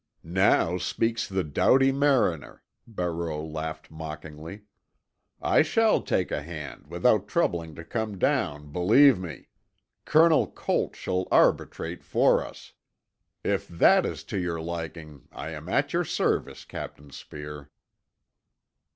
"Now 0.23 0.79
speaks 0.79 1.27
the 1.27 1.43
doughty 1.43 1.91
mariner," 1.91 2.63
Barreau 2.87 3.45
laughed 3.45 3.91
mockingly. 3.91 4.61
"I 5.39 5.61
shall 5.61 6.01
take 6.01 6.31
a 6.31 6.41
hand 6.41 6.87
without 6.87 7.27
troubling 7.27 7.75
to 7.75 7.83
come 7.83 8.17
down, 8.17 8.71
believe 8.71 9.19
me. 9.19 9.49
Colonel 10.05 10.47
Colt 10.49 10.95
shall 10.95 11.27
arbitrate 11.31 12.03
for 12.03 12.43
us. 12.43 12.73
If 13.43 13.67
that 13.67 14.03
is 14.07 14.23
to 14.23 14.39
your 14.39 14.59
liking 14.59 15.27
I 15.31 15.51
am 15.51 15.69
at 15.69 15.93
your 15.93 16.03
service, 16.03 16.65
Captain 16.65 17.11
Speer." 17.11 17.69